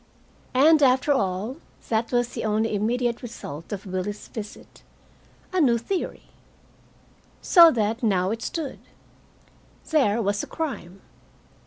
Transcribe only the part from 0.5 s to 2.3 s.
And, after all, that was